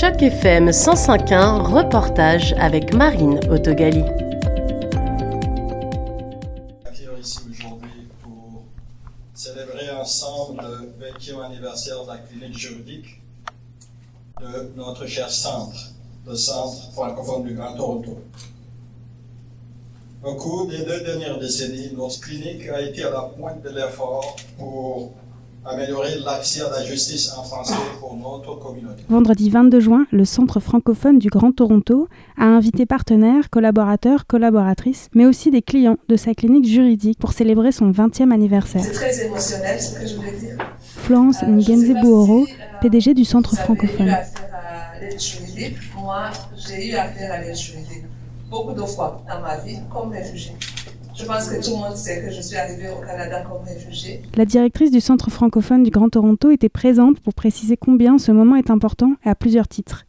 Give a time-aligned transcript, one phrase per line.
[0.00, 4.02] Choc FM 105.1, reportage avec Marine Autogali.
[7.20, 8.62] ici aujourd'hui pour
[9.34, 13.20] célébrer ensemble le 20e anniversaire de la clinique juridique
[14.40, 15.92] de notre cher centre,
[16.26, 18.22] le Centre francophone du Grand Toronto.
[20.24, 24.34] Au cours des deux dernières décennies, notre clinique a été à la pointe de l'effort
[24.56, 25.12] pour
[25.64, 29.02] améliorer l'accès à la justice en français pour notre communauté.
[29.08, 32.08] Vendredi 22 juin, le Centre francophone du Grand Toronto
[32.38, 37.72] a invité partenaires, collaborateurs, collaboratrices, mais aussi des clients de sa clinique juridique pour célébrer
[37.72, 38.82] son 20e anniversaire.
[38.82, 40.56] C'est très émotionnel ce que je voulais dire.
[40.80, 42.44] Florence Euh, Ngenze si, euh,
[42.80, 44.16] PDG du Centre Vous avez eu francophone.
[45.18, 45.76] juridique.
[45.96, 48.04] Moi, j'ai eu affaire à l'aide juridique
[48.50, 50.52] beaucoup de fois dans ma vie comme réfugiée.
[51.20, 54.22] Je pense que tout le monde sait que je suis arrivée au Canada comme réfugiée.
[54.36, 58.56] La directrice du Centre francophone du Grand Toronto était présente pour préciser combien ce moment
[58.56, 60.06] est important à plusieurs titres.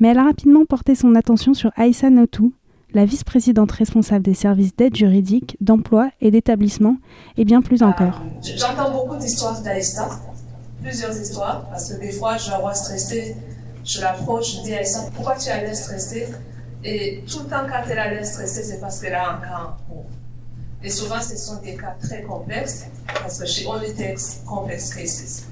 [0.00, 2.54] Mais elle a rapidement porté son attention sur Aïssa Notou,
[2.94, 6.96] la vice-présidente responsable des services d'aide juridique, d'emploi et d'établissement,
[7.36, 8.22] et bien plus encore.
[8.24, 10.08] Euh, J'entends beaucoup d'histoires d'Aïssa,
[10.82, 13.36] plusieurs histoires, parce que des fois, je la vois stressée,
[13.84, 16.28] je l'approche, je dis Aïssa, pourquoi tu as l'air stressée?
[16.84, 19.60] Et tout le temps, quand elle a l'air stressée, c'est parce qu'elle a un cas
[19.60, 20.06] en cours.
[20.84, 22.84] Et souvent, ce sont des cas très complexes,
[23.38, 25.46] que she only takes complex cases.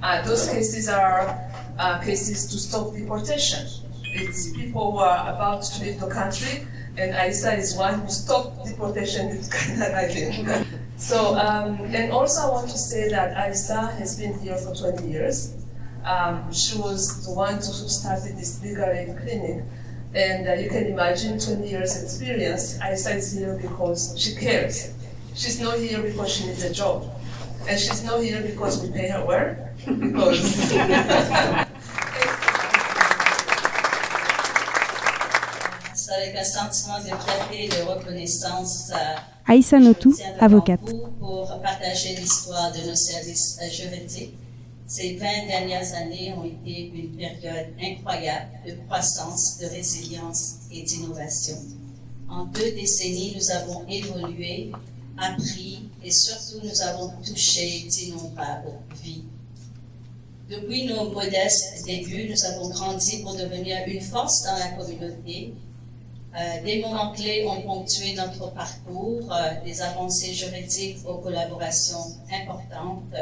[0.00, 1.34] Uh, those cases are
[1.78, 3.66] uh, cases to stop deportation.
[4.14, 8.64] It's people who are about to leave the country, and Aisa is one who stopped
[8.64, 10.64] deportation in Canada
[10.96, 15.08] so, um, and also I want to say that Aisa has been here for 20
[15.08, 15.54] years.
[16.04, 19.64] Um, she was the one who started this legal aid clinic.
[20.16, 22.78] And uh, you can imagine 20 years experience.
[22.78, 24.94] Aisa is here because she cares.
[25.34, 27.04] She's not here because she needs a job.
[27.68, 29.54] And she's not here because we pay her well.
[29.84, 30.72] Because
[35.94, 38.92] C'est avec un sentiment de fierté et de reconnaissance.
[39.46, 40.80] Aïssa Notou, avocate.
[41.20, 44.34] Pour partager l'histoire de nos services juridiques.
[44.88, 51.56] Ces 20 dernières années ont été une période incroyable de croissance, de résilience et d'innovation.
[52.28, 54.70] En deux décennies, nous avons évolué,
[55.18, 59.24] appris et surtout nous avons touché d'innombrables vies.
[60.48, 65.52] Depuis nos modestes débuts, nous avons grandi pour devenir une force dans la communauté.
[66.38, 73.14] Euh, des moments clés ont ponctué notre parcours, euh, des avancées juridiques aux collaborations importantes.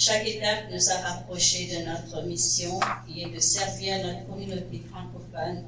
[0.00, 5.62] Chaque étape nous a rapprochés de notre mission, qui est de servir notre communauté francophone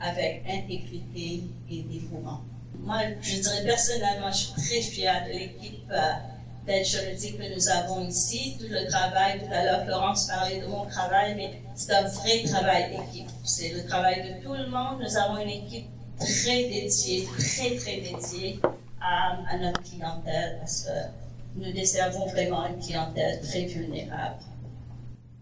[0.00, 2.40] avec intégrité et dévouement.
[2.78, 6.12] Moi, je dirais personnellement, je suis très fière de l'équipe euh,
[6.66, 8.56] d'aide juridique que nous avons ici.
[8.58, 12.42] Tout le travail, tout à l'heure, Florence parlait de mon travail, mais c'est un vrai
[12.42, 13.28] travail d'équipe.
[13.44, 15.02] C'est le travail de tout le monde.
[15.02, 18.60] Nous avons une équipe très dédiée, très, très dédiée
[18.98, 21.23] à, à notre clientèle parce que
[21.56, 24.40] nous desservons vraiment une clientèle très vulnérable.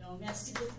[0.00, 0.72] Donc, merci beaucoup.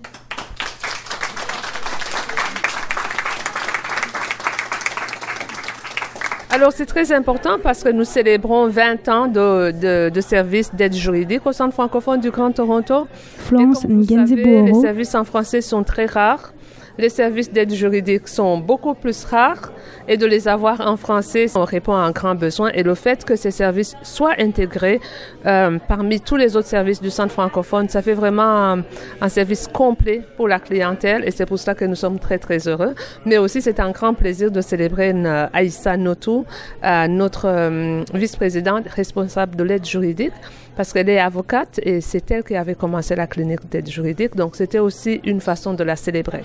[6.51, 10.93] Alors, c'est très important parce que nous célébrons 20 ans de, de, de services d'aide
[10.93, 13.07] juridique au Centre francophone du Grand Toronto.
[13.37, 16.52] Florence les services en français sont très rares.
[16.99, 19.71] Les services d'aide juridique sont beaucoup plus rares
[20.07, 22.69] et de les avoir en français, on répond à un grand besoin.
[22.69, 24.99] Et le fait que ces services soient intégrés
[25.47, 28.83] euh, parmi tous les autres services du centre francophone, ça fait vraiment
[29.21, 32.67] un, service complet pour la clientèle et c'est pour cela que nous sommes très très
[32.67, 32.93] heureux.
[33.25, 35.15] Mais aussi c'est un grand plaisir de célébrer
[35.53, 36.45] Aïssa Notou,
[36.83, 40.33] euh, notre euh, vice-présidente responsable de l'aide juridique
[40.75, 44.35] parce qu'elle est avocate et c'est elle qui avait commencé la clinique d'aide juridique.
[44.35, 46.43] Donc c'était aussi une façon de la célébrer.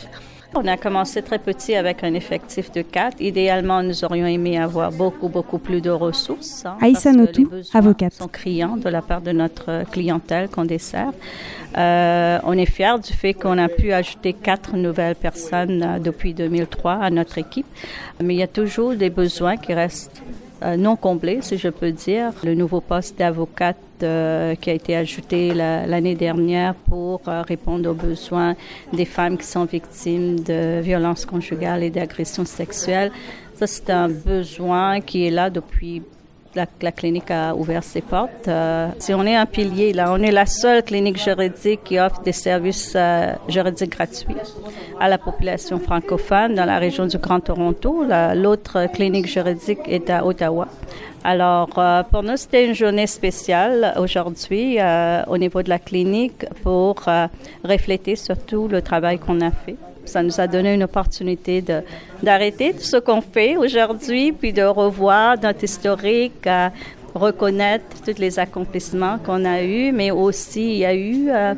[0.55, 3.21] On a commencé très petit avec un effectif de quatre.
[3.21, 6.65] Idéalement, nous aurions aimé avoir beaucoup, beaucoup plus de ressources.
[6.65, 8.15] hein, Aïssa Notou, avocate.
[8.15, 11.13] sont criants de la part de notre clientèle qu'on dessert.
[11.77, 16.33] Euh, on est fiers du fait qu'on a pu ajouter quatre nouvelles personnes euh, depuis
[16.33, 17.67] 2003 à notre équipe.
[18.23, 20.23] Mais il y a toujours des besoins qui restent
[20.77, 22.33] non comblés, si je peux dire.
[22.45, 27.91] Le nouveau poste d'avocate euh, qui a été ajouté la- l'année dernière pour euh, répondre
[27.91, 28.55] aux besoins
[28.93, 33.11] des femmes qui sont victimes de violences conjugales et d'agressions sexuelles.
[33.55, 36.03] Ça, c'est un besoin qui est là depuis
[36.83, 38.49] la, clinique a ouvert ses portes.
[38.49, 42.21] Euh, si on est un pilier, là, on est la seule clinique juridique qui offre
[42.23, 44.37] des services euh, juridiques gratuits
[45.01, 48.05] à la population francophone dans la région du Grand Toronto.
[48.07, 50.69] La- L'autre clinique juridique est à Ottawa.
[51.25, 54.79] Alors, euh, pour nous, c'était une journée spéciale aujourd'hui
[55.29, 56.97] au niveau de la clinique pour
[57.65, 59.77] refléter surtout le travail qu'on a fait
[60.09, 61.63] Ça nous a donné une opportunité
[62.23, 66.49] d'arrêter tout ce qu'on fait aujourd'hui, puis de revoir notre historique,
[67.15, 71.55] reconnaître tous les accomplissements qu'on a eus, mais aussi il y a eu euh,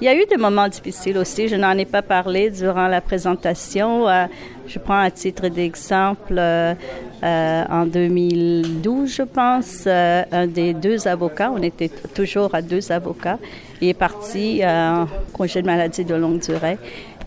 [0.00, 1.46] il y a eu des moments difficiles aussi.
[1.46, 4.08] Je n'en ai pas parlé durant la présentation.
[4.08, 4.26] Euh,
[4.66, 6.74] je prends à titre d'exemple, euh,
[7.22, 13.38] en 2012, je pense, un des deux avocats, on était toujours à deux avocats,
[13.84, 16.78] il est parti en congé de maladie de longue durée.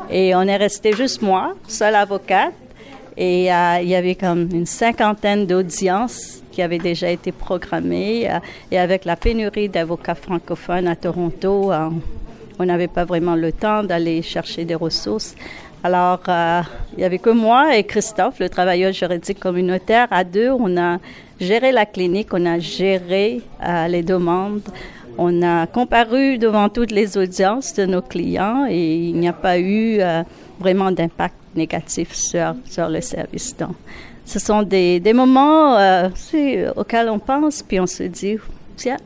[0.09, 2.53] Et on est resté juste moi, seule avocate.
[3.15, 8.29] Et il y avait comme une cinquantaine d'audiences qui avaient déjà été programmées.
[8.71, 11.71] et avec la pénurie d'avocats francophones à Toronto,
[12.59, 15.35] on n'avait pas vraiment le temps d'aller chercher des ressources.
[15.83, 16.61] Alors, euh,
[16.93, 20.07] il n'y avait que moi et Christophe, le travailleur juridique communautaire.
[20.09, 20.97] À deux, on a
[21.39, 24.67] géré la clinique, on a géré euh, les demandes,
[25.17, 29.57] on a comparu devant toutes les audiences de nos clients et il n'y a pas
[29.57, 30.23] eu euh,
[30.59, 33.55] vraiment d'impact négatif sur, sur le service.
[33.57, 33.75] Donc,
[34.25, 35.77] ce sont des, des moments
[36.75, 38.35] auxquels on pense, puis on se dit,
[38.75, 38.97] tiens,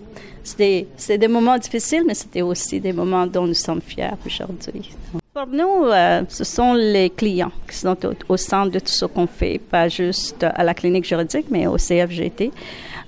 [0.43, 4.91] c'est des moments difficiles, mais c'était aussi des moments dont nous sommes fiers aujourd'hui.
[5.33, 7.95] Pour nous, euh, ce sont les clients qui sont
[8.27, 11.77] au, centre de tout ce qu'on fait, pas juste à la clinique juridique, mais au
[11.77, 12.51] CFGT.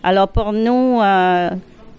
[0.04, 1.50] Alors pour nous, euh,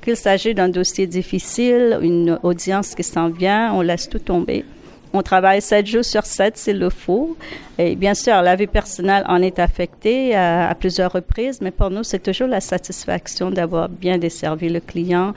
[0.05, 4.65] qu'il s'agisse d'un dossier difficile, une audience qui s'en vient, on laisse tout tomber.
[5.13, 7.37] On travaille sept jours sur sept s'il le faut.
[7.79, 11.91] Et bien sûr, la vie personnelle en est affectée à, à plusieurs reprises, mais pour
[11.91, 15.33] nous, c'est toujours la satisfaction d'avoir bien desservi le client,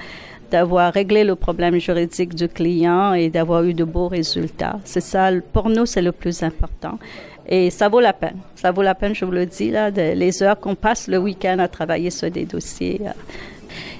[0.49, 4.79] d'avoir réglé le problème juridique du client et d'avoir eu de beaux résultats.
[4.83, 6.97] C'est ça, pour nous, c'est le plus important.
[7.47, 8.37] Et ça vaut la peine.
[8.55, 11.17] Ça vaut la peine, je vous le dis, là, de, les heures qu'on passe le
[11.17, 12.99] week-end à travailler sur des dossiers.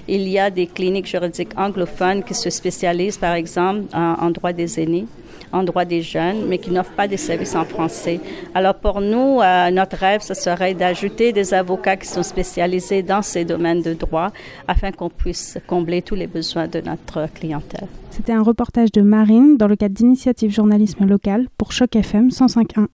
[0.08, 4.80] Il y a des cliniques juridiques anglophones qui se spécialisent, par exemple, en, droit des
[4.80, 5.06] aînés
[5.52, 8.20] en droit des jeunes, mais qui n'offrent pas des services en français.
[8.54, 13.22] Alors pour nous, euh, notre rêve, ce serait d'ajouter des avocats qui sont spécialisés dans
[13.22, 14.32] ces domaines de droit
[14.68, 17.88] afin qu'on puisse combler tous les besoins de notre clientèle.
[18.10, 22.88] C'était un reportage de Marine dans le cadre d'initiative journalisme local pour Choc FM 105.1.